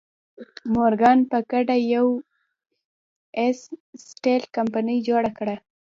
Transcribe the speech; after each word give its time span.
مورګان 0.73 1.19
په 1.31 1.37
ګډه 1.51 1.75
د 1.81 1.87
یو 1.93 2.07
ایس 3.39 3.59
سټیل 4.07 4.43
کمپنۍ 4.55 4.97
جوړه 5.07 5.31
کړه. 5.37 5.55